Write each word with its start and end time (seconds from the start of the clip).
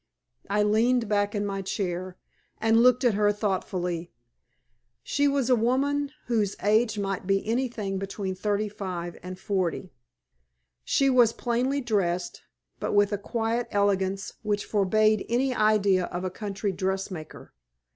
I 0.49 0.63
leaned 0.63 1.07
back 1.07 1.35
in 1.35 1.45
my 1.45 1.61
chair, 1.61 2.17
and 2.59 2.81
looked 2.81 3.03
at 3.03 3.13
her 3.13 3.31
thoughtfully. 3.31 4.11
She 5.03 5.27
was 5.27 5.47
a 5.47 5.55
woman 5.55 6.09
whose 6.25 6.55
age 6.63 6.97
might 6.97 7.27
be 7.27 7.45
anything 7.47 7.99
between 7.99 8.33
thirty 8.33 8.67
five 8.67 9.19
and 9.21 9.37
forty. 9.37 9.93
She 10.83 11.07
was 11.11 11.33
plainly 11.33 11.81
dressed, 11.81 12.41
but 12.79 12.93
with 12.93 13.11
a 13.13 13.17
quiet 13.19 13.67
elegance 13.69 14.33
which 14.41 14.65
forbade 14.65 15.23
any 15.29 15.53
idea 15.53 16.05
of 16.05 16.23
a 16.23 16.31
country 16.31 16.71
dressmaker. 16.71 17.53